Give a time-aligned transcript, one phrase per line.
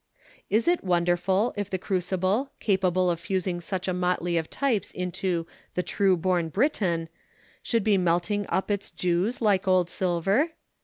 [0.49, 5.45] Is it wonderful if the crucible, capable of fusing such a motley of types into
[5.75, 7.07] "the true born Briton,"
[7.61, 10.53] should be melting up its Jews like old silver?